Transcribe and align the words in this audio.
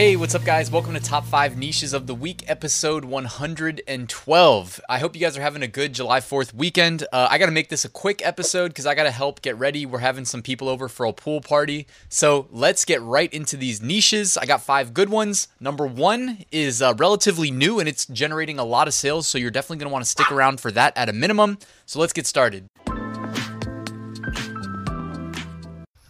Hey, 0.00 0.16
what's 0.16 0.34
up, 0.34 0.44
guys? 0.44 0.70
Welcome 0.70 0.94
to 0.94 1.00
Top 1.00 1.26
5 1.26 1.58
Niches 1.58 1.92
of 1.92 2.06
the 2.06 2.14
Week, 2.14 2.42
episode 2.48 3.04
112. 3.04 4.80
I 4.88 4.98
hope 4.98 5.14
you 5.14 5.20
guys 5.20 5.36
are 5.36 5.42
having 5.42 5.62
a 5.62 5.68
good 5.68 5.92
July 5.92 6.20
4th 6.20 6.54
weekend. 6.54 7.02
Uh, 7.12 7.28
I 7.30 7.36
got 7.36 7.46
to 7.46 7.52
make 7.52 7.68
this 7.68 7.84
a 7.84 7.90
quick 7.90 8.24
episode 8.24 8.68
because 8.68 8.86
I 8.86 8.94
got 8.94 9.02
to 9.02 9.10
help 9.10 9.42
get 9.42 9.58
ready. 9.58 9.84
We're 9.84 9.98
having 9.98 10.24
some 10.24 10.40
people 10.40 10.70
over 10.70 10.88
for 10.88 11.04
a 11.04 11.12
pool 11.12 11.42
party. 11.42 11.86
So 12.08 12.48
let's 12.50 12.86
get 12.86 13.02
right 13.02 13.30
into 13.34 13.58
these 13.58 13.82
niches. 13.82 14.38
I 14.38 14.46
got 14.46 14.62
five 14.62 14.94
good 14.94 15.10
ones. 15.10 15.48
Number 15.60 15.86
one 15.86 16.46
is 16.50 16.80
uh, 16.80 16.94
relatively 16.96 17.50
new 17.50 17.78
and 17.78 17.86
it's 17.86 18.06
generating 18.06 18.58
a 18.58 18.64
lot 18.64 18.88
of 18.88 18.94
sales. 18.94 19.28
So 19.28 19.36
you're 19.36 19.50
definitely 19.50 19.80
going 19.80 19.90
to 19.90 19.92
want 19.92 20.06
to 20.06 20.10
stick 20.10 20.32
around 20.32 20.60
for 20.60 20.70
that 20.70 20.96
at 20.96 21.10
a 21.10 21.12
minimum. 21.12 21.58
So 21.84 22.00
let's 22.00 22.14
get 22.14 22.26
started. 22.26 22.70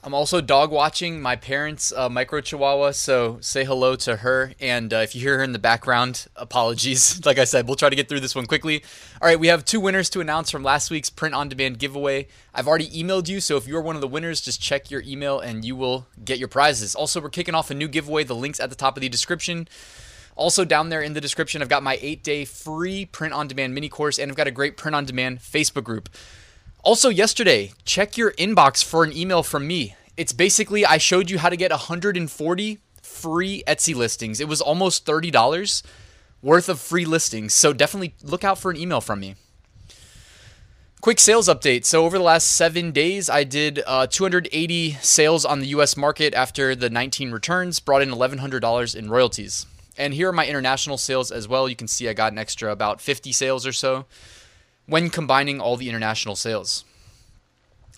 I'm 0.03 0.15
also 0.15 0.41
dog 0.41 0.71
watching 0.71 1.21
my 1.21 1.37
parents' 1.37 1.93
uh, 1.95 2.09
micro 2.09 2.41
chihuahua, 2.41 2.93
so 2.93 3.37
say 3.43 3.65
hello 3.65 3.97
to 3.97 4.17
her. 4.17 4.55
And 4.59 4.95
uh, 4.95 4.99
if 4.99 5.15
you 5.15 5.21
hear 5.21 5.37
her 5.39 5.45
in 5.45 5.53
the 5.53 5.59
background, 5.59 6.27
apologies. 6.37 7.21
like 7.27 7.39
I 7.39 7.45
said, 7.45 7.67
we'll 7.67 7.77
try 7.77 7.91
to 7.91 7.97
get 7.97 8.09
through 8.09 8.21
this 8.21 8.35
one 8.35 8.47
quickly. 8.47 8.83
All 9.21 9.29
right, 9.29 9.39
we 9.39 9.49
have 9.49 9.63
two 9.63 9.79
winners 9.79 10.09
to 10.11 10.21
announce 10.21 10.51
from 10.51 10.63
last 10.63 10.91
week's 10.91 11.11
print 11.11 11.35
on 11.35 11.51
demand 11.51 11.79
giveaway. 11.79 12.29
I've 12.55 12.67
already 12.67 12.89
emailed 12.89 13.29
you, 13.29 13.41
so 13.41 13.59
if 13.59 13.67
you're 13.67 13.83
one 13.83 13.95
of 13.95 14.01
the 14.01 14.09
winners, 14.09 14.41
just 14.41 14.63
check 14.63 14.91
your 14.91 15.03
email 15.03 15.39
and 15.39 15.67
you 15.67 15.77
will 15.77 16.07
get 16.25 16.39
your 16.39 16.49
prizes. 16.49 16.95
Also, 16.95 17.21
we're 17.21 17.29
kicking 17.29 17.55
off 17.55 17.71
a 17.71 17.75
new 17.75 17.89
giveaway. 17.89 18.25
The 18.25 18.35
link's 18.35 18.59
at 18.59 18.71
the 18.71 18.77
top 18.77 18.97
of 18.97 19.03
the 19.03 19.09
description. 19.11 19.69
Also, 20.35 20.65
down 20.65 20.89
there 20.89 21.03
in 21.03 21.13
the 21.13 21.21
description, 21.21 21.61
I've 21.61 21.69
got 21.69 21.83
my 21.83 21.99
eight 22.01 22.25
day 22.25 22.47
free 22.47 23.05
print 23.05 23.35
on 23.35 23.49
demand 23.49 23.75
mini 23.75 23.91
course, 23.91 24.19
and 24.19 24.31
I've 24.31 24.37
got 24.37 24.47
a 24.47 24.53
great 24.53 24.79
print 24.79 24.95
on 24.95 25.05
demand 25.05 25.41
Facebook 25.41 25.85
group. 25.85 26.09
Also, 26.83 27.11
yesterday, 27.11 27.73
check 27.85 28.17
your 28.17 28.33
inbox 28.33 28.83
for 28.83 29.05
an 29.05 29.15
email 29.15 29.43
from 29.43 29.67
me. 29.67 29.95
It's 30.17 30.33
basically, 30.33 30.87
I 30.87 30.97
showed 30.97 31.29
you 31.29 31.39
how 31.39 31.51
to 31.51 31.57
get 31.57 31.71
140 31.71 32.79
free 33.03 33.63
Etsy 33.67 33.95
listings. 33.95 34.41
It 34.41 34.49
was 34.49 34.63
almost 34.63 35.05
$30 35.05 35.83
worth 36.41 36.71
of 36.71 36.81
free 36.81 37.05
listings. 37.05 37.53
So 37.53 37.75
definitely 37.75 38.15
look 38.23 38.45
out 38.45 38.59
for 38.59 38.71
an 38.71 38.79
email 38.79 39.03
from 39.03 39.21
me. 39.21 39.35
Quick 41.03 41.21
sales 41.21 41.49
update. 41.49 41.85
So, 41.85 42.05
over 42.05 42.19
the 42.19 42.25
last 42.25 42.49
seven 42.57 42.93
days, 42.93 43.31
I 43.31 43.45
did 43.45 43.83
uh, 43.87 44.07
280 44.07 44.93
sales 45.01 45.47
on 45.47 45.61
the 45.61 45.69
US 45.69 45.97
market 45.97 46.35
after 46.35 46.75
the 46.75 46.91
19 46.91 47.31
returns, 47.31 47.81
brought 47.81 48.03
in 48.03 48.11
$1,100 48.11 48.97
in 48.97 49.09
royalties. 49.09 49.65
And 49.97 50.13
here 50.13 50.29
are 50.29 50.33
my 50.33 50.47
international 50.47 50.99
sales 50.99 51.31
as 51.31 51.49
well. 51.49 51.69
You 51.69 51.77
can 51.77 51.89
see 51.89 52.09
I 52.09 52.13
got 52.13 52.33
an 52.33 52.39
extra 52.39 52.71
about 52.71 53.01
50 53.01 53.33
sales 53.33 53.67
or 53.67 53.73
so 53.73 54.07
when 54.91 55.09
combining 55.09 55.61
all 55.61 55.77
the 55.77 55.89
international 55.89 56.37
sales. 56.37 56.85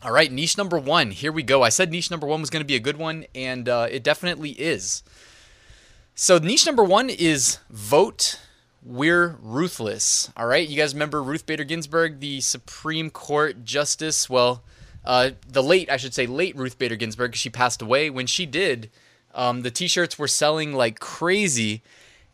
All 0.04 0.12
right, 0.12 0.30
niche 0.30 0.58
number 0.58 0.78
one. 0.78 1.10
Here 1.12 1.32
we 1.32 1.42
go. 1.42 1.62
I 1.62 1.68
said 1.68 1.90
niche 1.90 2.10
number 2.10 2.26
one 2.26 2.40
was 2.40 2.50
going 2.50 2.60
to 2.60 2.66
be 2.66 2.76
a 2.76 2.80
good 2.80 2.96
one, 2.96 3.24
and 3.34 3.68
uh, 3.68 3.86
it 3.90 4.02
definitely 4.02 4.50
is. 4.50 5.02
So, 6.14 6.38
niche 6.38 6.66
number 6.66 6.84
one 6.84 7.08
is 7.08 7.58
vote. 7.70 8.38
We're 8.84 9.38
ruthless. 9.40 10.30
All 10.36 10.46
right, 10.46 10.68
you 10.68 10.76
guys 10.76 10.92
remember 10.92 11.22
Ruth 11.22 11.46
Bader 11.46 11.64
Ginsburg, 11.64 12.20
the 12.20 12.40
Supreme 12.40 13.10
Court 13.10 13.64
Justice? 13.64 14.28
Well, 14.28 14.62
uh, 15.04 15.30
the 15.48 15.62
late, 15.62 15.88
I 15.88 15.96
should 15.96 16.14
say, 16.14 16.26
late 16.26 16.56
Ruth 16.56 16.78
Bader 16.78 16.96
Ginsburg, 16.96 17.34
she 17.36 17.48
passed 17.48 17.80
away. 17.80 18.10
When 18.10 18.26
she 18.26 18.44
did, 18.44 18.90
um, 19.34 19.62
the 19.62 19.70
t 19.70 19.86
shirts 19.86 20.18
were 20.18 20.28
selling 20.28 20.72
like 20.72 21.00
crazy. 21.00 21.82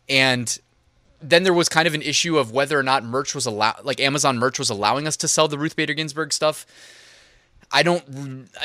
And 0.09 0.59
then 1.21 1.43
there 1.43 1.53
was 1.53 1.69
kind 1.69 1.87
of 1.87 1.93
an 1.93 2.01
issue 2.01 2.37
of 2.37 2.51
whether 2.51 2.79
or 2.79 2.83
not 2.83 3.03
merch 3.03 3.35
was 3.35 3.45
allowed, 3.45 3.83
like 3.83 3.99
Amazon 3.99 4.37
merch 4.37 4.59
was 4.59 4.69
allowing 4.69 5.07
us 5.07 5.17
to 5.17 5.27
sell 5.27 5.47
the 5.47 5.57
Ruth 5.57 5.75
Bader 5.75 5.93
Ginsburg 5.93 6.33
stuff. 6.33 6.65
I 7.71 7.83
don't, 7.83 8.03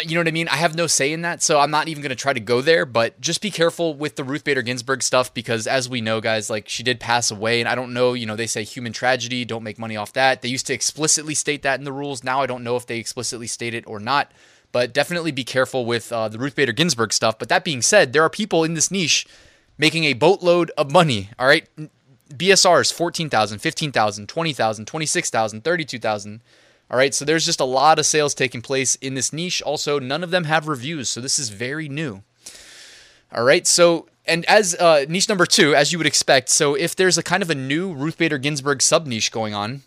you 0.02 0.14
know 0.14 0.20
what 0.20 0.28
I 0.28 0.30
mean? 0.30 0.48
I 0.48 0.56
have 0.56 0.74
no 0.74 0.86
say 0.86 1.12
in 1.12 1.22
that, 1.22 1.42
so 1.42 1.60
I'm 1.60 1.70
not 1.70 1.88
even 1.88 2.02
going 2.02 2.08
to 2.08 2.16
try 2.16 2.32
to 2.32 2.40
go 2.40 2.62
there. 2.62 2.86
But 2.86 3.20
just 3.20 3.42
be 3.42 3.50
careful 3.50 3.92
with 3.92 4.16
the 4.16 4.24
Ruth 4.24 4.44
Bader 4.44 4.62
Ginsburg 4.62 5.02
stuff 5.02 5.34
because, 5.34 5.66
as 5.66 5.90
we 5.90 6.00
know, 6.00 6.22
guys, 6.22 6.48
like 6.48 6.70
she 6.70 6.82
did 6.82 7.00
pass 7.00 7.30
away, 7.30 7.60
and 7.60 7.68
I 7.68 7.74
don't 7.74 7.92
know, 7.92 8.14
you 8.14 8.24
know, 8.24 8.34
they 8.34 8.46
say 8.46 8.62
human 8.62 8.94
tragedy, 8.94 9.44
don't 9.44 9.62
make 9.62 9.78
money 9.78 9.96
off 9.96 10.14
that. 10.14 10.40
They 10.40 10.48
used 10.48 10.66
to 10.68 10.72
explicitly 10.72 11.34
state 11.34 11.62
that 11.62 11.78
in 11.78 11.84
the 11.84 11.92
rules. 11.92 12.24
Now 12.24 12.40
I 12.40 12.46
don't 12.46 12.64
know 12.64 12.76
if 12.76 12.86
they 12.86 12.98
explicitly 12.98 13.46
state 13.46 13.74
it 13.74 13.86
or 13.86 14.00
not, 14.00 14.32
but 14.72 14.94
definitely 14.94 15.32
be 15.32 15.44
careful 15.44 15.84
with 15.84 16.10
uh, 16.10 16.28
the 16.28 16.38
Ruth 16.38 16.56
Bader 16.56 16.72
Ginsburg 16.72 17.12
stuff. 17.12 17.38
But 17.38 17.50
that 17.50 17.62
being 17.62 17.82
said, 17.82 18.14
there 18.14 18.22
are 18.22 18.30
people 18.30 18.64
in 18.64 18.72
this 18.72 18.90
niche 18.90 19.26
making 19.76 20.04
a 20.04 20.14
boatload 20.14 20.70
of 20.78 20.90
money, 20.90 21.28
all 21.38 21.46
right? 21.46 21.68
BSRs 22.30 22.92
14,000, 22.92 23.58
15,000, 23.58 24.28
20,000, 24.28 24.86
26,000, 24.86 25.64
32,000. 25.64 26.40
All 26.90 26.98
right, 26.98 27.14
so 27.14 27.24
there's 27.24 27.46
just 27.46 27.60
a 27.60 27.64
lot 27.64 27.98
of 27.98 28.06
sales 28.06 28.34
taking 28.34 28.62
place 28.62 28.94
in 28.96 29.14
this 29.14 29.32
niche. 29.32 29.62
Also, 29.62 29.98
none 29.98 30.22
of 30.22 30.30
them 30.30 30.44
have 30.44 30.68
reviews, 30.68 31.08
so 31.08 31.20
this 31.20 31.38
is 31.38 31.48
very 31.48 31.88
new. 31.88 32.22
All 33.32 33.44
right, 33.44 33.66
so 33.66 34.08
and 34.26 34.44
as 34.46 34.74
uh, 34.76 35.04
niche 35.08 35.28
number 35.28 35.46
two, 35.46 35.74
as 35.74 35.92
you 35.92 35.98
would 35.98 36.06
expect, 36.06 36.48
so 36.48 36.74
if 36.74 36.96
there's 36.96 37.18
a 37.18 37.22
kind 37.22 37.42
of 37.42 37.50
a 37.50 37.54
new 37.54 37.92
Ruth 37.92 38.16
Bader 38.16 38.38
Ginsburg 38.38 38.80
sub 38.80 39.06
niche 39.06 39.30
going 39.30 39.54
on, 39.54 39.82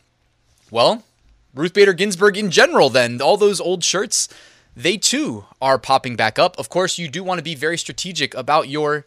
well, 0.69 1.03
Ruth 1.55 1.73
Bader 1.73 1.93
Ginsburg 1.93 2.37
in 2.37 2.51
general, 2.51 2.89
then 2.89 3.21
all 3.21 3.37
those 3.37 3.59
old 3.59 3.83
shirts, 3.83 4.29
they 4.75 4.97
too 4.97 5.45
are 5.61 5.79
popping 5.79 6.15
back 6.15 6.37
up. 6.37 6.57
Of 6.59 6.69
course, 6.69 6.99
you 6.99 7.07
do 7.07 7.23
want 7.23 7.39
to 7.39 7.43
be 7.43 7.55
very 7.55 7.77
strategic 7.77 8.35
about 8.35 8.69
your 8.69 9.05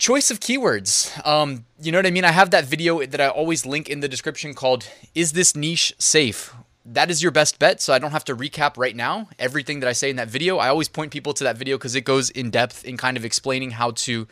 choice 0.00 0.30
of 0.30 0.40
keywords. 0.40 1.14
Um, 1.26 1.66
you 1.80 1.92
know 1.92 1.98
what 1.98 2.06
I 2.06 2.10
mean? 2.10 2.24
I 2.24 2.32
have 2.32 2.50
that 2.50 2.64
video 2.64 3.04
that 3.04 3.20
I 3.20 3.28
always 3.28 3.66
link 3.66 3.88
in 3.88 4.00
the 4.00 4.08
description 4.08 4.54
called 4.54 4.88
Is 5.14 5.32
This 5.32 5.54
Niche 5.54 5.92
Safe? 5.98 6.54
That 6.86 7.10
is 7.10 7.22
your 7.22 7.30
best 7.30 7.58
bet, 7.58 7.82
so 7.82 7.92
I 7.92 7.98
don't 7.98 8.10
have 8.10 8.24
to 8.24 8.34
recap 8.34 8.78
right 8.78 8.96
now 8.96 9.28
everything 9.38 9.80
that 9.80 9.88
I 9.88 9.92
say 9.92 10.08
in 10.08 10.16
that 10.16 10.28
video. 10.28 10.56
I 10.56 10.68
always 10.68 10.88
point 10.88 11.12
people 11.12 11.34
to 11.34 11.44
that 11.44 11.58
video 11.58 11.76
because 11.76 11.94
it 11.94 12.00
goes 12.00 12.30
in 12.30 12.50
depth 12.50 12.84
in 12.84 12.96
kind 12.96 13.18
of 13.18 13.24
explaining 13.26 13.72
how 13.72 13.90
to 13.92 14.26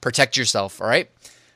protect 0.00 0.38
yourself, 0.38 0.80
all 0.80 0.88
right? 0.88 1.10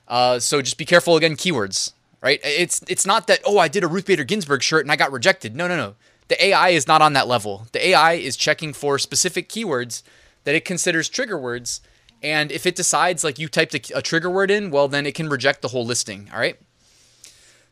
Uh, 0.07 0.39
so 0.39 0.61
just 0.61 0.77
be 0.77 0.85
careful 0.85 1.17
again, 1.17 1.35
keywords, 1.35 1.95
right? 2.21 2.41
It's 2.45 2.83
it's 2.87 3.07
not 3.07 3.27
that 3.29 3.41
oh 3.47 3.57
I 3.59 3.69
did 3.69 3.83
a 3.83 3.89
Ruth 3.89 4.05
Bader 4.05 4.25
Ginsburg 4.25 4.63
shirt 4.63 4.85
and 4.85 4.93
I 4.93 4.97
got 4.97 5.11
rejected. 5.11 5.57
No, 5.57 5.67
no, 5.67 5.77
no. 5.77 5.95
The 6.29 6.45
AI 6.45 6.69
is 6.69 6.87
not 6.87 7.01
on 7.01 7.15
that 7.15 7.27
level. 7.27 7.67
The 7.73 7.89
AI 7.89 8.13
is 8.13 8.37
checking 8.37 8.75
for 8.75 8.99
specific 8.99 9.49
keywords 9.49 10.03
that 10.45 10.55
it 10.55 10.67
considers 10.67 11.09
trigger 11.09 11.39
words 11.39 11.81
and 12.25 12.51
if 12.51 12.65
it 12.65 12.75
decides 12.75 13.23
like 13.23 13.39
you 13.39 13.49
typed 13.49 13.75
a, 13.75 13.99
a, 13.99 14.01
trigger 14.01 14.31
word 14.31 14.51
in, 14.51 14.71
well, 14.71 14.89
then 14.89 15.05
it 15.05 15.15
can 15.15 15.29
reject 15.29 15.61
the 15.61 15.69
whole 15.69 15.85
listing. 15.85 16.31
All 16.33 16.41
right. 16.41 16.59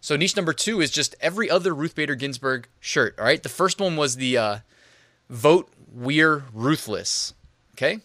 So 0.03 0.15
niche 0.15 0.37
number 0.37 0.53
two 0.53 0.83
is 0.83 0.91
just 0.91 1.17
every 1.23 1.49
other 1.49 1.75
Ruth 1.75 1.95
Bader 1.95 2.15
Ginsburg 2.15 2.69
shirt. 2.79 3.19
All 3.19 3.25
right. 3.25 3.43
The 3.43 3.49
first 3.49 3.81
one 3.81 3.97
was 3.97 4.17
the 4.17 4.37
uh, 4.37 4.59
vote 5.31 5.73
we're 5.91 6.45
ruthless. 6.53 7.33
Okay. 7.77 8.01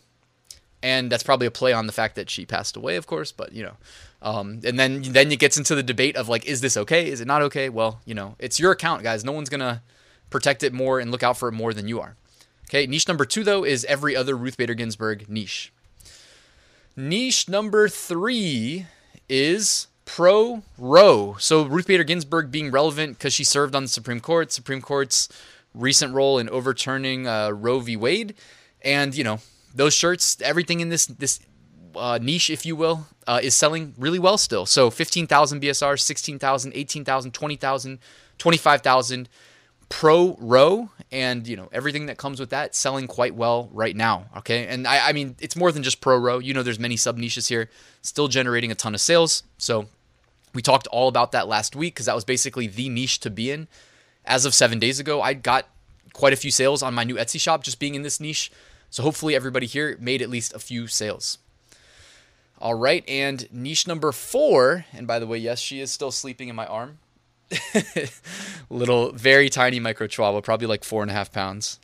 And 0.81 1.11
that's 1.11 1.23
probably 1.23 1.47
a 1.47 1.51
play 1.51 1.73
on 1.73 1.85
the 1.85 1.91
fact 1.91 2.15
that 2.15 2.29
she 2.29 2.45
passed 2.45 2.77
away, 2.77 2.95
of 2.95 3.07
course. 3.07 3.33
But 3.33 3.51
you 3.51 3.63
know, 3.63 3.75
um, 4.21 4.61
and 4.63 4.79
then 4.79 5.01
then 5.01 5.29
it 5.29 5.39
gets 5.39 5.57
into 5.57 5.75
the 5.75 5.83
debate 5.83 6.15
of 6.15 6.29
like, 6.29 6.45
is 6.45 6.61
this 6.61 6.77
okay? 6.77 7.09
Is 7.09 7.19
it 7.19 7.27
not 7.27 7.41
okay? 7.41 7.67
Well, 7.67 7.99
you 8.05 8.13
know, 8.15 8.35
it's 8.39 8.57
your 8.57 8.71
account, 8.71 9.03
guys. 9.03 9.25
No 9.25 9.33
one's 9.33 9.49
gonna 9.49 9.81
protect 10.29 10.63
it 10.63 10.71
more 10.71 11.01
and 11.01 11.11
look 11.11 11.23
out 11.23 11.37
for 11.37 11.49
it 11.49 11.53
more 11.53 11.73
than 11.73 11.89
you 11.89 11.99
are. 11.99 12.15
Okay. 12.69 12.87
Niche 12.87 13.07
number 13.09 13.25
two 13.25 13.43
though 13.43 13.65
is 13.65 13.83
every 13.85 14.15
other 14.15 14.37
Ruth 14.37 14.55
Bader 14.55 14.75
Ginsburg 14.75 15.27
niche. 15.27 15.73
Niche 16.99 17.47
number 17.47 17.87
three 17.87 18.87
is 19.29 19.85
pro 20.05 20.63
Roe. 20.79 21.35
So 21.37 21.61
Ruth 21.63 21.85
Bader 21.85 22.03
Ginsburg 22.03 22.49
being 22.49 22.71
relevant 22.71 23.19
because 23.19 23.35
she 23.35 23.43
served 23.43 23.75
on 23.75 23.83
the 23.83 23.87
Supreme 23.87 24.19
Court, 24.19 24.51
Supreme 24.51 24.81
Court's 24.81 25.29
recent 25.75 26.15
role 26.15 26.39
in 26.39 26.49
overturning 26.49 27.27
uh, 27.27 27.51
Roe 27.51 27.81
v. 27.81 27.95
Wade, 27.95 28.33
and 28.81 29.13
you 29.13 29.23
know 29.23 29.39
those 29.75 29.93
shirts, 29.93 30.41
everything 30.41 30.79
in 30.79 30.89
this 30.89 31.05
this 31.05 31.39
uh, 31.95 32.17
niche, 32.19 32.49
if 32.49 32.65
you 32.65 32.75
will, 32.75 33.05
uh, 33.27 33.39
is 33.43 33.53
selling 33.53 33.93
really 33.99 34.19
well 34.19 34.39
still. 34.39 34.65
So 34.65 34.89
15,000 34.89 35.61
BSR, 35.61 35.99
16,000, 35.99 36.71
18,000, 36.73 37.31
20,000, 37.31 37.99
25,000 38.39 39.29
pro 39.89 40.35
Roe 40.39 40.89
and 41.11 41.47
you 41.47 41.55
know 41.55 41.69
everything 41.71 42.07
that 42.07 42.17
comes 42.17 42.39
with 42.39 42.49
that 42.49 42.75
selling 42.75 43.07
quite 43.07 43.35
well 43.35 43.69
right 43.71 43.95
now 43.95 44.25
okay? 44.37 44.67
And 44.67 44.87
I, 44.87 45.09
I 45.09 45.13
mean 45.13 45.35
it's 45.39 45.55
more 45.55 45.71
than 45.71 45.83
just 45.83 46.01
pro 46.01 46.17
Roe. 46.17 46.39
you 46.39 46.53
know 46.53 46.63
there's 46.63 46.79
many 46.79 46.97
sub 46.97 47.17
niches 47.17 47.47
here 47.47 47.69
still 48.01 48.27
generating 48.27 48.71
a 48.71 48.75
ton 48.75 48.93
of 48.93 49.01
sales. 49.01 49.43
So 49.57 49.87
we 50.53 50.61
talked 50.61 50.87
all 50.87 51.07
about 51.07 51.31
that 51.31 51.47
last 51.47 51.75
week 51.75 51.95
because 51.95 52.07
that 52.07 52.15
was 52.15 52.25
basically 52.25 52.67
the 52.67 52.89
niche 52.89 53.19
to 53.21 53.29
be 53.29 53.51
in. 53.51 53.67
As 54.25 54.45
of 54.45 54.53
seven 54.53 54.79
days 54.79 54.99
ago 54.99 55.21
i 55.21 55.33
got 55.33 55.67
quite 56.13 56.33
a 56.33 56.37
few 56.37 56.51
sales 56.51 56.81
on 56.81 56.93
my 56.93 57.03
new 57.03 57.15
etsy 57.15 57.39
shop 57.39 57.63
just 57.63 57.79
being 57.79 57.95
in 57.95 58.01
this 58.01 58.19
niche. 58.19 58.51
So 58.89 59.03
hopefully 59.03 59.35
everybody 59.35 59.67
here 59.67 59.97
made 59.99 60.21
at 60.21 60.29
least 60.29 60.53
a 60.53 60.59
few 60.59 60.87
sales. 60.87 61.37
All 62.59 62.73
right 62.73 63.07
and 63.07 63.47
niche 63.51 63.87
number 63.87 64.11
four 64.11 64.85
and 64.91 65.07
by 65.07 65.19
the 65.19 65.27
way 65.27 65.37
yes 65.37 65.59
she 65.59 65.79
is 65.79 65.91
still 65.91 66.11
sleeping 66.11 66.49
in 66.49 66.55
my 66.55 66.65
arm 66.65 66.97
little, 68.69 69.11
very 69.11 69.49
tiny 69.49 69.79
micro 69.79 70.07
chihuahua, 70.07 70.41
probably 70.41 70.67
like 70.67 70.83
four 70.83 71.01
and 71.01 71.11
a 71.11 71.13
half 71.13 71.31
pounds. 71.31 71.79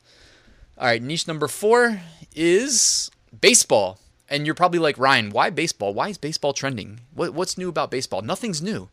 All 0.76 0.86
right, 0.86 1.02
niche 1.02 1.28
number 1.28 1.48
four 1.48 2.00
is 2.34 3.10
baseball. 3.40 3.98
And 4.28 4.46
you're 4.46 4.54
probably 4.54 4.78
like, 4.78 4.98
Ryan, 4.98 5.30
why 5.30 5.50
baseball? 5.50 5.92
Why 5.94 6.08
is 6.08 6.18
baseball 6.18 6.52
trending? 6.52 7.00
What, 7.14 7.34
what's 7.34 7.58
new 7.58 7.68
about 7.68 7.90
baseball? 7.90 8.22
Nothing's 8.22 8.62
new. 8.62 8.88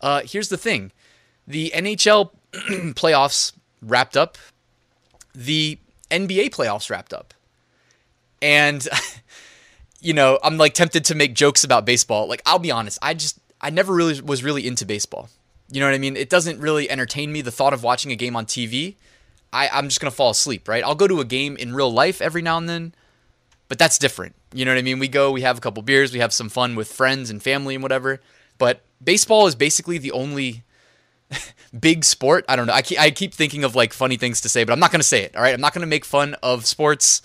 Uh, 0.00 0.22
here's 0.24 0.48
the 0.48 0.58
thing 0.58 0.92
the 1.46 1.72
NHL 1.74 2.30
playoffs 2.52 3.52
wrapped 3.82 4.16
up, 4.16 4.38
the 5.34 5.78
NBA 6.10 6.50
playoffs 6.50 6.90
wrapped 6.90 7.12
up. 7.12 7.34
And, 8.40 8.86
you 10.00 10.12
know, 10.12 10.38
I'm 10.42 10.58
like 10.58 10.74
tempted 10.74 11.04
to 11.06 11.14
make 11.14 11.34
jokes 11.34 11.64
about 11.64 11.86
baseball. 11.86 12.28
Like, 12.28 12.42
I'll 12.46 12.58
be 12.58 12.70
honest, 12.70 12.98
I 13.02 13.14
just, 13.14 13.38
I 13.60 13.70
never 13.70 13.94
really 13.94 14.20
was 14.20 14.44
really 14.44 14.66
into 14.66 14.84
baseball. 14.84 15.28
You 15.74 15.80
know 15.80 15.86
what 15.86 15.94
I 15.96 15.98
mean? 15.98 16.16
It 16.16 16.30
doesn't 16.30 16.60
really 16.60 16.88
entertain 16.88 17.32
me. 17.32 17.40
The 17.40 17.50
thought 17.50 17.72
of 17.72 17.82
watching 17.82 18.12
a 18.12 18.16
game 18.16 18.36
on 18.36 18.46
TV, 18.46 18.94
I, 19.52 19.68
I'm 19.72 19.88
just 19.88 20.00
to 20.00 20.10
fall 20.12 20.30
asleep, 20.30 20.68
right? 20.68 20.84
I'll 20.84 20.94
go 20.94 21.08
to 21.08 21.18
a 21.18 21.24
game 21.24 21.56
in 21.56 21.74
real 21.74 21.92
life 21.92 22.22
every 22.22 22.42
now 22.42 22.58
and 22.58 22.68
then, 22.68 22.94
but 23.66 23.76
that's 23.76 23.98
different. 23.98 24.36
You 24.52 24.64
know 24.64 24.70
what 24.70 24.78
I 24.78 24.82
mean? 24.82 25.00
We 25.00 25.08
go, 25.08 25.32
we 25.32 25.40
have 25.40 25.58
a 25.58 25.60
couple 25.60 25.82
beers, 25.82 26.12
we 26.12 26.20
have 26.20 26.32
some 26.32 26.48
fun 26.48 26.76
with 26.76 26.92
friends 26.92 27.28
and 27.28 27.42
family 27.42 27.74
and 27.74 27.82
whatever. 27.82 28.20
But 28.56 28.82
baseball 29.02 29.48
is 29.48 29.56
basically 29.56 29.98
the 29.98 30.12
only 30.12 30.62
big 31.80 32.04
sport. 32.04 32.44
I 32.48 32.54
don't 32.54 32.68
know. 32.68 32.72
I 32.72 32.82
keep, 32.82 33.00
I 33.00 33.10
keep 33.10 33.34
thinking 33.34 33.64
of 33.64 33.74
like 33.74 33.92
funny 33.92 34.16
things 34.16 34.40
to 34.42 34.48
say, 34.48 34.62
but 34.62 34.72
I'm 34.72 34.78
not 34.78 34.92
going 34.92 35.00
to 35.00 35.04
say 35.04 35.22
it. 35.24 35.34
All 35.34 35.42
right. 35.42 35.52
I'm 35.54 35.60
not 35.60 35.74
going 35.74 35.80
to 35.80 35.88
make 35.88 36.04
fun 36.04 36.36
of 36.40 36.66
sports 36.66 37.20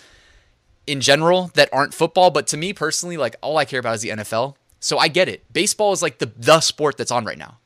in 0.87 1.01
general 1.01 1.51
that 1.53 1.69
aren't 1.71 1.93
football. 1.93 2.31
But 2.31 2.47
to 2.47 2.57
me 2.57 2.73
personally, 2.73 3.15
like 3.15 3.35
all 3.41 3.57
I 3.57 3.65
care 3.65 3.79
about 3.79 3.93
is 3.93 4.01
the 4.01 4.09
NFL. 4.09 4.55
So 4.79 4.97
I 4.97 5.07
get 5.07 5.29
it. 5.29 5.53
Baseball 5.53 5.91
is 5.91 6.01
like 6.01 6.17
the, 6.17 6.31
the 6.35 6.61
sport 6.61 6.97
that's 6.97 7.11
on 7.11 7.25
right 7.25 7.37
now. 7.37 7.59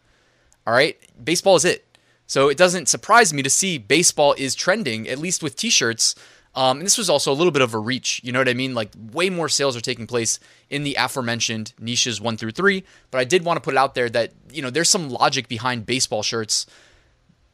All 0.65 0.73
right. 0.73 0.97
Baseball 1.23 1.55
is 1.55 1.65
it. 1.65 1.85
So 2.25 2.49
it 2.49 2.57
doesn't 2.57 2.87
surprise 2.87 3.33
me 3.33 3.43
to 3.43 3.49
see 3.49 3.77
baseball 3.77 4.33
is 4.37 4.55
trending, 4.55 5.07
at 5.07 5.19
least 5.19 5.43
with 5.43 5.55
t 5.55 5.69
shirts. 5.69 6.15
Um, 6.55 6.77
and 6.77 6.85
this 6.85 6.97
was 6.97 7.09
also 7.09 7.31
a 7.31 7.33
little 7.33 7.51
bit 7.51 7.61
of 7.61 7.73
a 7.73 7.79
reach. 7.79 8.21
You 8.23 8.31
know 8.31 8.39
what 8.39 8.49
I 8.49 8.53
mean? 8.53 8.75
Like 8.75 8.91
way 9.11 9.29
more 9.29 9.49
sales 9.49 9.75
are 9.75 9.81
taking 9.81 10.07
place 10.07 10.39
in 10.69 10.83
the 10.83 10.95
aforementioned 10.99 11.73
niches 11.79 12.21
one 12.21 12.37
through 12.37 12.51
three. 12.51 12.83
But 13.11 13.19
I 13.19 13.23
did 13.23 13.43
want 13.43 13.57
to 13.57 13.61
put 13.61 13.73
it 13.73 13.77
out 13.77 13.95
there 13.95 14.09
that, 14.09 14.33
you 14.51 14.61
know, 14.61 14.69
there's 14.69 14.89
some 14.89 15.09
logic 15.09 15.47
behind 15.47 15.85
baseball 15.85 16.21
shirts 16.21 16.67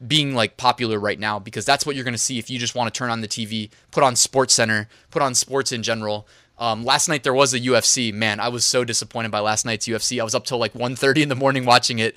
being 0.06 0.34
like 0.34 0.56
popular 0.56 0.98
right 0.98 1.18
now 1.18 1.38
because 1.38 1.64
that's 1.64 1.84
what 1.84 1.94
you're 1.94 2.04
going 2.04 2.14
to 2.14 2.18
see 2.18 2.38
if 2.38 2.50
you 2.50 2.58
just 2.58 2.74
want 2.74 2.92
to 2.92 2.96
turn 2.96 3.10
on 3.10 3.20
the 3.20 3.28
TV, 3.28 3.70
put 3.90 4.02
on 4.02 4.16
Sports 4.16 4.54
Center, 4.54 4.88
put 5.10 5.22
on 5.22 5.34
sports 5.34 5.72
in 5.72 5.82
general. 5.82 6.26
Um, 6.58 6.84
last 6.84 7.08
night 7.08 7.22
there 7.22 7.34
was 7.34 7.54
a 7.54 7.60
UFC. 7.60 8.12
Man, 8.12 8.38
I 8.38 8.48
was 8.48 8.64
so 8.64 8.84
disappointed 8.84 9.30
by 9.30 9.40
last 9.40 9.64
night's 9.64 9.88
UFC. 9.88 10.20
I 10.20 10.24
was 10.24 10.34
up 10.34 10.44
till 10.44 10.58
like 10.58 10.74
1:30 10.74 11.22
in 11.22 11.28
the 11.30 11.34
morning 11.34 11.64
watching 11.64 11.98
it, 11.98 12.14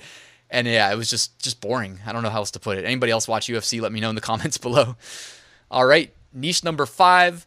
and 0.54 0.68
yeah, 0.68 0.90
it 0.90 0.96
was 0.96 1.10
just 1.10 1.38
just 1.40 1.60
boring. 1.60 1.98
I 2.06 2.12
don't 2.12 2.22
know 2.22 2.30
how 2.30 2.38
else 2.38 2.52
to 2.52 2.60
put 2.60 2.78
it. 2.78 2.84
Anybody 2.84 3.10
else 3.10 3.26
watch 3.26 3.48
UFC? 3.48 3.80
Let 3.80 3.92
me 3.92 4.00
know 4.00 4.08
in 4.08 4.14
the 4.14 4.20
comments 4.32 4.56
below. 4.56 4.96
All 5.70 5.84
right, 5.84 6.14
niche 6.32 6.64
number 6.64 6.86
five. 6.86 7.46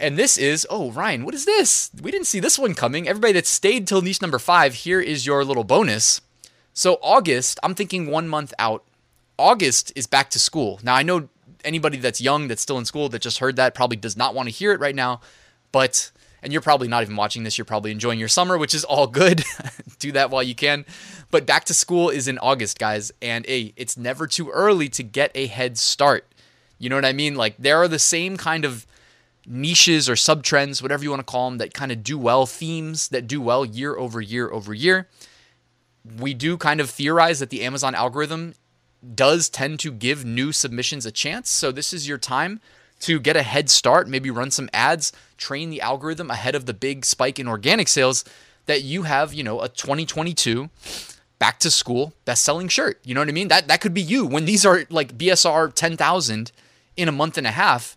And 0.00 0.16
this 0.16 0.38
is, 0.38 0.64
oh, 0.70 0.92
Ryan, 0.92 1.24
what 1.24 1.34
is 1.34 1.44
this? 1.44 1.90
We 2.00 2.12
didn't 2.12 2.28
see 2.28 2.38
this 2.38 2.56
one 2.56 2.74
coming. 2.74 3.08
Everybody 3.08 3.32
that 3.32 3.46
stayed 3.46 3.88
till 3.88 4.00
niche 4.00 4.22
number 4.22 4.38
five, 4.38 4.74
here 4.74 5.00
is 5.00 5.26
your 5.26 5.44
little 5.44 5.64
bonus. 5.64 6.20
So, 6.72 7.00
August, 7.02 7.58
I'm 7.64 7.74
thinking 7.74 8.06
one 8.08 8.28
month 8.28 8.54
out. 8.60 8.84
August 9.36 9.92
is 9.96 10.06
back 10.06 10.30
to 10.30 10.38
school. 10.38 10.78
Now, 10.84 10.94
I 10.94 11.02
know 11.02 11.28
anybody 11.64 11.98
that's 11.98 12.20
young 12.20 12.46
that's 12.46 12.62
still 12.62 12.78
in 12.78 12.84
school 12.84 13.08
that 13.08 13.22
just 13.22 13.38
heard 13.38 13.56
that 13.56 13.74
probably 13.74 13.96
does 13.96 14.16
not 14.16 14.36
want 14.36 14.46
to 14.46 14.54
hear 14.54 14.70
it 14.70 14.78
right 14.78 14.94
now, 14.94 15.20
but, 15.72 16.12
and 16.42 16.52
you're 16.52 16.62
probably 16.62 16.88
not 16.88 17.02
even 17.02 17.16
watching 17.16 17.42
this, 17.42 17.58
you're 17.58 17.64
probably 17.64 17.90
enjoying 17.90 18.18
your 18.18 18.28
summer, 18.28 18.56
which 18.56 18.74
is 18.74 18.84
all 18.84 19.06
good. 19.06 19.44
Do 19.98 20.12
that 20.12 20.30
while 20.30 20.42
you 20.42 20.54
can. 20.54 20.84
But 21.30 21.46
back 21.46 21.64
to 21.64 21.74
school 21.74 22.08
is 22.10 22.28
in 22.28 22.38
August, 22.38 22.78
guys. 22.78 23.10
And 23.20 23.44
hey, 23.46 23.72
it's 23.76 23.96
never 23.96 24.26
too 24.26 24.50
early 24.50 24.88
to 24.90 25.02
get 25.02 25.30
a 25.34 25.46
head 25.46 25.78
start. 25.78 26.26
You 26.78 26.88
know 26.88 26.96
what 26.96 27.04
I 27.04 27.12
mean? 27.12 27.34
Like, 27.34 27.56
there 27.58 27.76
are 27.78 27.88
the 27.88 27.98
same 27.98 28.36
kind 28.36 28.64
of 28.64 28.86
niches 29.46 30.08
or 30.08 30.14
sub 30.14 30.42
trends, 30.42 30.82
whatever 30.82 31.02
you 31.02 31.10
want 31.10 31.20
to 31.20 31.30
call 31.30 31.50
them, 31.50 31.58
that 31.58 31.74
kind 31.74 31.90
of 31.90 32.04
do 32.04 32.18
well, 32.18 32.46
themes 32.46 33.08
that 33.08 33.26
do 33.26 33.40
well 33.40 33.64
year 33.64 33.96
over 33.96 34.20
year 34.20 34.50
over 34.50 34.72
year. 34.72 35.08
We 36.18 36.34
do 36.34 36.56
kind 36.56 36.80
of 36.80 36.88
theorize 36.88 37.40
that 37.40 37.50
the 37.50 37.62
Amazon 37.62 37.94
algorithm 37.94 38.54
does 39.14 39.48
tend 39.48 39.80
to 39.80 39.92
give 39.92 40.24
new 40.24 40.52
submissions 40.52 41.06
a 41.06 41.10
chance. 41.10 41.50
So 41.50 41.72
this 41.72 41.92
is 41.92 42.08
your 42.08 42.18
time 42.18 42.60
to 43.00 43.20
get 43.20 43.36
a 43.36 43.42
head 43.42 43.70
start, 43.70 44.08
maybe 44.08 44.30
run 44.30 44.50
some 44.50 44.68
ads, 44.72 45.12
train 45.36 45.70
the 45.70 45.80
algorithm 45.80 46.30
ahead 46.30 46.54
of 46.54 46.66
the 46.66 46.74
big 46.74 47.04
spike 47.04 47.38
in 47.38 47.48
organic 47.48 47.88
sales 47.88 48.24
that 48.66 48.82
you 48.82 49.04
have, 49.04 49.32
you 49.32 49.42
know, 49.42 49.60
a 49.60 49.68
2022 49.68 50.68
back 51.38 51.58
to 51.60 51.70
school 51.70 52.12
best-selling 52.24 52.68
shirt. 52.68 53.00
You 53.04 53.14
know 53.14 53.20
what 53.20 53.28
I 53.28 53.32
mean? 53.32 53.48
That 53.48 53.68
that 53.68 53.80
could 53.80 53.94
be 53.94 54.02
you 54.02 54.26
when 54.26 54.44
these 54.44 54.66
are 54.66 54.84
like 54.90 55.16
BSR 55.16 55.72
10,000 55.72 56.52
in 56.96 57.08
a 57.08 57.12
month 57.12 57.38
and 57.38 57.46
a 57.46 57.52
half 57.52 57.96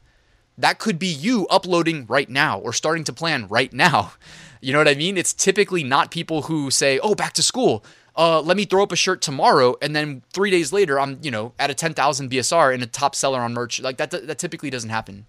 that 0.58 0.80
could 0.80 1.00
be 1.00 1.08
you 1.08 1.48
uploading 1.48 2.06
right 2.08 2.30
now 2.30 2.60
or 2.60 2.74
starting 2.74 3.04
to 3.06 3.14
plan 3.14 3.48
right 3.48 3.72
now. 3.88 4.14
You 4.62 4.74
know 4.74 4.80
what 4.80 4.88
I 4.88 4.96
mean? 4.96 5.18
It's 5.18 5.34
typically 5.34 5.84
not 5.84 6.12
people 6.12 6.44
who 6.44 6.70
say, 6.70 7.00
"Oh, 7.00 7.16
back 7.16 7.34
to 7.34 7.44
school. 7.44 7.84
Uh, 8.16 8.42
let 8.42 8.58
me 8.58 8.66
throw 8.66 8.84
up 8.84 8.92
a 8.92 8.96
shirt 8.96 9.22
tomorrow," 9.22 9.76
and 9.82 9.96
then 9.96 10.22
three 10.34 10.52
days 10.52 10.74
later, 10.74 11.00
I'm 11.00 11.20
you 11.22 11.32
know 11.32 11.54
at 11.58 11.70
a 11.70 11.74
10,000 11.74 12.30
BSR 12.30 12.74
and 12.74 12.84
a 12.84 12.88
top 12.88 13.16
seller 13.16 13.40
on 13.40 13.54
merch. 13.54 13.80
Like 13.80 13.98
that, 13.98 14.12
that 14.12 14.38
typically 14.38 14.70
doesn't 14.70 14.90
happen. 14.90 15.26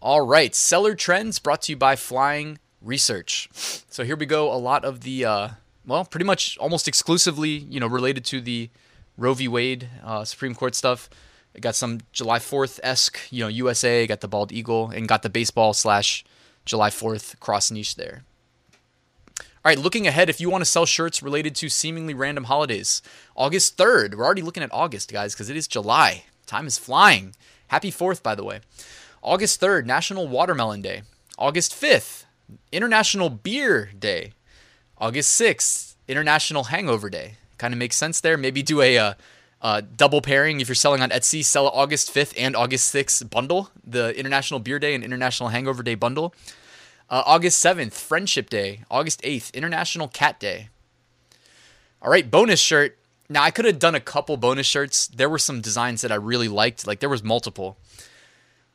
All 0.00 0.26
right, 0.26 0.54
seller 0.54 0.94
trends 0.94 1.38
brought 1.38 1.62
to 1.62 1.72
you 1.72 1.76
by 1.76 1.96
Flying 1.96 2.58
Research. 2.82 3.48
So 3.52 4.04
here 4.04 4.16
we 4.16 4.26
go. 4.26 4.52
A 4.52 4.58
lot 4.58 4.84
of 4.84 5.00
the 5.02 5.24
uh, 5.24 5.48
well, 5.86 6.04
pretty 6.04 6.24
much 6.24 6.58
almost 6.58 6.88
exclusively, 6.88 7.50
you 7.50 7.80
know, 7.80 7.86
related 7.86 8.24
to 8.26 8.40
the 8.40 8.70
Roe 9.16 9.34
v. 9.34 9.48
Wade 9.48 9.88
uh, 10.04 10.24
Supreme 10.24 10.54
Court 10.54 10.74
stuff. 10.74 11.08
Got 11.58 11.74
some 11.74 12.00
July 12.12 12.38
4th 12.38 12.80
esque, 12.82 13.18
you 13.30 13.40
know, 13.42 13.48
USA, 13.48 14.06
got 14.06 14.20
the 14.20 14.28
bald 14.28 14.52
eagle, 14.52 14.90
and 14.90 15.08
got 15.08 15.22
the 15.22 15.30
baseball 15.30 15.72
slash 15.72 16.22
July 16.66 16.90
4th 16.90 17.40
cross 17.40 17.70
niche 17.70 17.94
there. 17.94 18.24
All 19.66 19.70
right, 19.70 19.80
looking 19.80 20.06
ahead, 20.06 20.30
if 20.30 20.40
you 20.40 20.48
want 20.48 20.62
to 20.62 20.70
sell 20.70 20.86
shirts 20.86 21.24
related 21.24 21.56
to 21.56 21.68
seemingly 21.68 22.14
random 22.14 22.44
holidays, 22.44 23.02
August 23.34 23.76
3rd, 23.76 24.14
we're 24.14 24.24
already 24.24 24.40
looking 24.40 24.62
at 24.62 24.72
August, 24.72 25.12
guys, 25.12 25.34
because 25.34 25.50
it 25.50 25.56
is 25.56 25.66
July. 25.66 26.22
Time 26.46 26.68
is 26.68 26.78
flying. 26.78 27.34
Happy 27.66 27.90
4th, 27.90 28.22
by 28.22 28.36
the 28.36 28.44
way. 28.44 28.60
August 29.22 29.60
3rd, 29.60 29.84
National 29.84 30.28
Watermelon 30.28 30.82
Day. 30.82 31.02
August 31.36 31.72
5th, 31.72 32.26
International 32.70 33.28
Beer 33.28 33.90
Day. 33.98 34.34
August 34.98 35.40
6th, 35.40 35.96
International 36.06 36.62
Hangover 36.62 37.10
Day. 37.10 37.34
Kind 37.58 37.74
of 37.74 37.78
makes 37.78 37.96
sense 37.96 38.20
there. 38.20 38.36
Maybe 38.36 38.62
do 38.62 38.80
a 38.80 38.96
uh, 38.96 39.14
uh, 39.60 39.82
double 39.96 40.20
pairing 40.20 40.60
if 40.60 40.68
you're 40.68 40.76
selling 40.76 41.02
on 41.02 41.10
Etsy, 41.10 41.44
sell 41.44 41.66
August 41.66 42.14
5th 42.14 42.34
and 42.38 42.54
August 42.54 42.94
6th 42.94 43.28
bundle, 43.30 43.70
the 43.84 44.16
International 44.16 44.60
Beer 44.60 44.78
Day 44.78 44.94
and 44.94 45.02
International 45.02 45.48
Hangover 45.48 45.82
Day 45.82 45.96
bundle. 45.96 46.32
Uh, 47.08 47.22
August 47.24 47.64
7th, 47.64 47.92
Friendship 47.92 48.50
Day. 48.50 48.82
August 48.90 49.22
8th, 49.22 49.52
International 49.54 50.08
Cat 50.08 50.40
Day. 50.40 50.68
All 52.02 52.10
right, 52.10 52.30
bonus 52.30 52.60
shirt. 52.60 52.98
Now, 53.28 53.42
I 53.42 53.50
could 53.50 53.64
have 53.64 53.78
done 53.78 53.94
a 53.94 54.00
couple 54.00 54.36
bonus 54.36 54.66
shirts. 54.66 55.08
There 55.08 55.28
were 55.28 55.38
some 55.38 55.60
designs 55.60 56.02
that 56.02 56.12
I 56.12 56.16
really 56.16 56.48
liked. 56.48 56.86
Like, 56.86 57.00
there 57.00 57.08
was 57.08 57.22
multiple. 57.22 57.76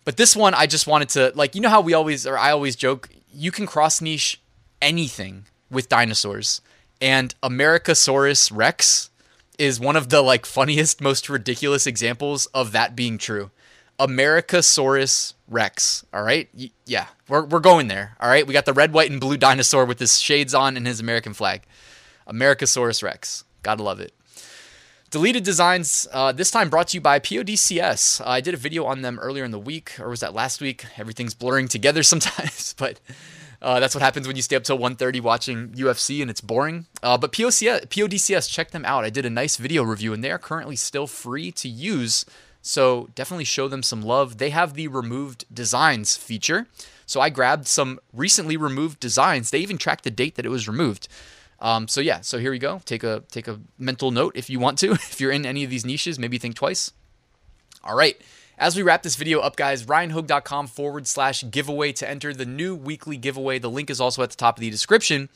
But 0.03 0.17
this 0.17 0.36
one, 0.36 0.53
I 0.53 0.65
just 0.65 0.88
wanted 0.88 1.10
to, 1.10 1.32
like, 1.36 1.56
you 1.56 1.62
know 1.62 1.70
how 1.70 1.82
we 1.82 1.94
always, 1.94 2.25
or 2.25 2.38
I 2.38 2.51
always 2.51 2.75
joke, 2.75 3.10
you 3.34 3.51
can 3.51 3.65
cross 3.65 4.01
niche 4.01 4.41
anything 4.82 5.46
with 5.70 5.89
dinosaurs. 5.89 6.62
And 7.00 7.34
Americasaurus 7.41 8.51
Rex 8.53 9.10
is 9.58 9.79
one 9.79 9.96
of 9.96 10.10
the 10.10 10.22
like 10.22 10.46
funniest, 10.46 11.01
most 11.01 11.29
ridiculous 11.29 11.86
examples 11.86 12.48
of 12.48 12.72
that 12.72 12.96
being 12.96 13.17
true. 13.17 13.51
Americasaurus 14.01 15.34
Rex. 15.48 16.05
All 16.13 16.24
right. 16.24 16.50
Y- 16.58 16.72
yeah, 16.86 17.08
we're, 17.27 17.46
we're 17.46 17.60
going 17.60 17.88
there. 17.88 18.15
All 18.20 18.29
right. 18.29 18.46
We 18.46 18.53
got 18.53 18.65
the 18.65 18.74
red, 18.74 18.93
white, 18.93 19.12
and 19.12 19.22
blue 19.22 19.38
dinosaur 19.38 19.86
with 19.86 20.00
his 20.00 20.20
shades 20.20 20.53
on 20.53 20.75
and 20.75 20.88
his 20.88 21.00
American 21.00 21.34
flag. 21.34 21.63
Americasaurus 22.27 23.03
Rex. 23.03 23.43
Gotta 23.63 23.84
love 23.84 24.00
it. 24.00 24.13
Deleted 25.12 25.43
Designs, 25.43 26.08
uh, 26.13 26.31
this 26.31 26.50
time 26.50 26.70
brought 26.70 26.88
to 26.89 26.98
you 26.98 27.01
by 27.01 27.20
PODCS. 27.20 28.22
Uh, 28.22 28.29
I 28.29 28.39
did 28.39 28.53
a 28.53 28.58
video 28.58 28.86
on 28.86 29.01
them 29.01 29.20
earlier 29.20 29.43
in 29.43 29.51
the 29.51 29.60
week, 29.60 30.00
or 30.00 30.10
was 30.10 30.22
that 30.22 30.34
last 30.34 30.62
week? 30.62 30.86
Everything's 30.98 31.34
blurring 31.34 31.67
together 31.67 32.01
sometimes, 32.12 32.74
but 32.77 33.01
uh, 33.62 33.79
that's 33.81 33.93
what 33.93 34.01
happens 34.01 34.25
when 34.25 34.38
you 34.38 34.41
stay 34.41 34.55
up 34.55 34.63
till 34.63 34.79
1.30 34.79 35.22
watching 35.22 35.70
UFC 35.70 36.22
and 36.22 36.31
it's 36.31 36.39
boring. 36.41 36.88
Uh, 37.03 37.17
but 37.17 37.34
POCS, 37.34 37.88
PODCS, 37.88 38.50
check 38.50 38.72
them 38.72 38.86
out. 38.86 39.03
I 39.03 39.10
did 39.10 39.25
a 39.25 39.29
nice 39.29 39.58
video 39.58 39.84
review 39.84 40.13
and 40.13 40.24
they 40.24 40.31
are 40.31 40.39
currently 40.39 40.77
still 40.77 41.08
free 41.08 41.51
to 41.51 41.67
use. 41.67 42.25
So 42.62 43.10
definitely 43.15 43.46
show 43.46 43.68
them 43.68 43.84
some 43.84 44.01
love. 44.01 44.38
They 44.38 44.51
have 44.51 44.74
the 44.74 44.88
removed 44.88 45.46
designs 45.53 46.15
feature. 46.15 46.68
So 47.06 47.20
I 47.20 47.30
grabbed 47.30 47.68
some 47.68 48.00
recently 48.13 48.56
removed 48.56 49.00
designs. 49.00 49.50
They 49.50 49.60
even 49.60 49.77
track 49.77 50.03
the 50.03 50.12
date 50.12 50.36
that 50.36 50.46
it 50.46 50.50
was 50.50 50.68
removed. 50.68 51.08
Um, 51.60 51.88
so 51.88 52.01
yeah, 52.01 52.22
so 52.22 52.39
here 52.39 52.51
we 52.51 52.60
go. 52.60 52.82
Take 52.86 53.03
a 53.03 53.24
take 53.32 53.48
a 53.48 53.60
mental 53.77 54.12
note 54.12 54.36
if 54.36 54.50
you 54.50 54.60
want 54.60 54.80
to. 54.80 54.91
if 54.94 55.20
you're 55.22 55.32
in 55.32 55.46
any 55.46 55.63
of 55.63 55.70
these 55.70 55.86
niches, 55.86 56.18
maybe 56.18 56.38
think 56.38 56.56
twice. 56.56 56.91
All 57.84 57.96
right. 57.96 58.20
As 58.58 58.75
we 58.75 58.84
wrap 58.84 59.01
this 59.01 59.15
video 59.15 59.39
up, 59.39 59.56
guys, 59.56 59.86
ryanhogue.com 59.86 60.68
forward 60.68 61.08
slash 61.08 61.44
giveaway 61.50 61.94
to 61.94 62.08
enter 62.08 62.32
the 62.32 62.46
new 62.46 62.75
weekly 62.75 63.18
giveaway. 63.18 63.58
The 63.58 63.72
link 63.72 63.89
is 63.89 64.00
also 64.00 64.22
at 64.22 64.30
the 64.30 64.36
top 64.36 64.58
of 64.58 64.62
the 64.62 64.70
description. 64.70 65.30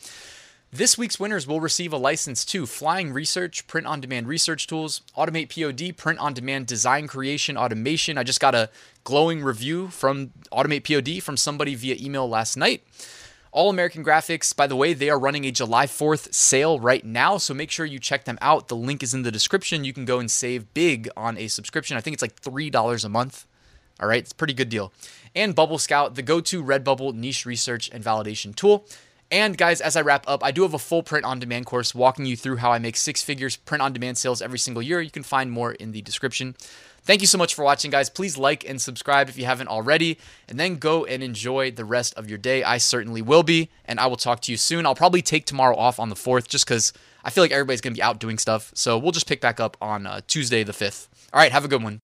This 0.76 0.98
week's 0.98 1.18
winners 1.18 1.48
will 1.48 1.62
receive 1.62 1.94
a 1.94 1.98
license 1.98 2.44
to 2.44 2.66
Flying 2.66 3.14
Research, 3.14 3.66
print 3.66 3.88
on 3.88 4.02
demand 4.02 4.28
research 4.28 4.68
tools, 4.68 5.04
Automate 5.18 5.48
POD, 5.48 5.96
print 5.96 6.20
on 6.20 6.34
demand 6.34 6.68
design 6.68 7.08
creation 7.08 7.56
automation. 7.56 8.18
I 8.18 8.24
just 8.24 8.42
got 8.42 8.54
a 8.56 8.70
glowing 9.06 9.42
review 9.42 9.88
from 9.88 10.32
Automate 10.52 10.84
POD 10.84 11.24
from 11.24 11.38
somebody 11.38 11.76
via 11.76 11.96
email 11.98 12.28
last 12.28 12.58
night. 12.58 12.84
All 13.54 13.70
American 13.70 14.04
Graphics, 14.04 14.54
by 14.54 14.68
the 14.68 14.76
way, 14.76 14.94
they 14.94 15.10
are 15.10 15.18
running 15.18 15.46
a 15.46 15.52
July 15.52 15.86
4th 15.86 16.34
sale 16.34 16.78
right 16.78 17.06
now, 17.06 17.38
so 17.38 17.54
make 17.54 17.72
sure 17.72 17.86
you 17.86 17.98
check 17.98 18.26
them 18.26 18.38
out. 18.42 18.68
The 18.68 18.76
link 18.76 19.02
is 19.02 19.14
in 19.14 19.22
the 19.22 19.32
description. 19.32 19.86
You 19.86 19.94
can 19.94 20.04
go 20.04 20.20
and 20.20 20.30
save 20.30 20.74
big 20.74 21.08
on 21.16 21.38
a 21.38 21.48
subscription. 21.48 21.96
I 21.96 22.02
think 22.02 22.16
it's 22.16 22.22
like 22.22 22.42
$3 22.42 23.06
a 23.06 23.08
month. 23.08 23.48
All 24.02 24.10
right, 24.10 24.20
it's 24.20 24.34
a 24.34 24.36
pretty 24.36 24.54
good 24.54 24.68
deal. 24.68 24.92
And 25.34 25.56
Bubble 25.56 25.78
Scout, 25.78 26.16
the 26.16 26.22
go 26.22 26.42
to 26.42 26.62
Redbubble 26.62 27.14
niche 27.14 27.46
research 27.46 27.90
and 27.94 28.04
validation 28.04 28.54
tool. 28.54 28.86
And 29.32 29.58
guys, 29.58 29.82
as 29.82 29.96
I 29.96 30.02
wrap 30.02 30.24
up, 30.28 30.44
I 30.44 30.52
do 30.52 30.62
have 30.62 30.74
a 30.74 30.80
full 30.80 31.02
print 31.02 31.26
on 31.26 31.40
demand 31.40 31.66
course 31.66 31.96
walking 31.96 32.26
you 32.26 32.38
through 32.38 32.58
how 32.58 32.72
I 32.72 32.80
make 32.80 32.96
six 32.96 33.24
figures 33.24 33.56
print 33.56 33.82
on 33.82 33.92
demand 33.92 34.18
sales 34.18 34.42
every 34.42 34.60
single 34.60 34.84
year. 34.84 35.02
You 35.02 35.10
can 35.10 35.24
find 35.24 35.52
more 35.52 35.74
in 35.74 35.92
the 35.92 36.02
description. 36.02 36.56
Thank 37.06 37.22
you 37.22 37.28
so 37.28 37.38
much 37.38 37.54
for 37.54 37.64
watching, 37.64 37.92
guys. 37.92 38.10
Please 38.10 38.36
like 38.36 38.68
and 38.68 38.82
subscribe 38.82 39.30
if 39.30 39.38
you 39.38 39.46
haven't 39.46 39.68
already, 39.68 40.18
and 40.50 40.60
then 40.60 40.78
go 40.78 41.06
and 41.06 41.22
enjoy 41.22 41.70
the 41.70 41.86
rest 41.86 42.16
of 42.16 42.30
your 42.30 42.40
day. 42.40 42.64
I 42.64 42.80
certainly 42.80 43.22
will 43.22 43.44
be, 43.44 43.70
and 43.86 44.00
I 44.00 44.08
will 44.08 44.16
talk 44.16 44.42
to 44.42 44.52
you 44.52 44.58
soon. 44.58 44.88
I'll 44.88 44.96
probably 44.96 45.22
take 45.22 45.46
tomorrow 45.46 45.76
off 45.76 46.00
on 46.00 46.10
the 46.10 46.16
4th 46.16 46.48
just 46.48 46.66
because 46.66 46.94
I 47.24 47.30
feel 47.30 47.44
like 47.44 47.52
everybody's 47.52 47.82
going 47.82 47.94
to 47.94 47.98
be 47.98 48.04
out 48.04 48.20
doing 48.20 48.40
stuff. 48.40 48.72
So 48.74 48.98
we'll 48.98 49.12
just 49.12 49.28
pick 49.28 49.40
back 49.40 49.60
up 49.60 49.78
on 49.80 50.08
uh, 50.08 50.22
Tuesday 50.26 50.64
the 50.64 50.72
5th. 50.72 51.08
All 51.32 51.40
right, 51.40 51.52
have 51.52 51.64
a 51.64 51.68
good 51.68 51.84
one. 51.84 52.02